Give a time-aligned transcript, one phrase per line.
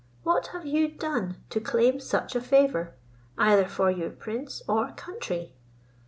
[0.23, 2.95] What have you done to claim such a favour,
[3.37, 5.53] either for your prince or country?